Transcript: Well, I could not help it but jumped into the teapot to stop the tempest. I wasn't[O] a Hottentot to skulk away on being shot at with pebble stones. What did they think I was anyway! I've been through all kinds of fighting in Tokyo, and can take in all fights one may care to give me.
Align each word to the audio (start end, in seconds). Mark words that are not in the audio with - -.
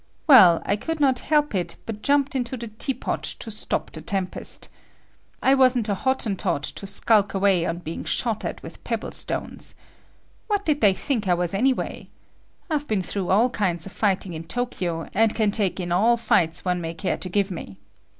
Well, 0.25 0.63
I 0.65 0.77
could 0.77 0.99
not 0.99 1.19
help 1.19 1.53
it 1.53 1.75
but 1.85 2.01
jumped 2.01 2.33
into 2.33 2.57
the 2.57 2.69
teapot 2.69 3.21
to 3.21 3.51
stop 3.51 3.91
the 3.91 4.01
tempest. 4.01 4.67
I 5.43 5.53
wasn't[O] 5.53 5.91
a 5.93 5.95
Hottentot 5.95 6.63
to 6.63 6.87
skulk 6.87 7.35
away 7.35 7.67
on 7.67 7.77
being 7.85 8.03
shot 8.05 8.43
at 8.43 8.63
with 8.63 8.83
pebble 8.83 9.11
stones. 9.11 9.75
What 10.47 10.65
did 10.65 10.81
they 10.81 10.95
think 10.95 11.27
I 11.27 11.35
was 11.35 11.53
anyway! 11.53 12.09
I've 12.67 12.87
been 12.87 13.03
through 13.03 13.29
all 13.29 13.51
kinds 13.51 13.85
of 13.85 13.91
fighting 13.91 14.33
in 14.33 14.45
Tokyo, 14.45 15.07
and 15.13 15.35
can 15.35 15.51
take 15.51 15.79
in 15.79 15.91
all 15.91 16.17
fights 16.17 16.65
one 16.65 16.81
may 16.81 16.95
care 16.95 17.17
to 17.17 17.29
give 17.29 17.51
me. 17.51 17.77